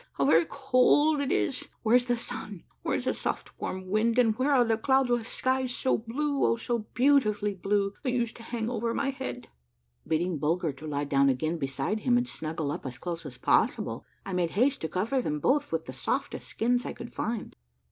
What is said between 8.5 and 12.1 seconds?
over my head?" Bidding Bulger lie down again beside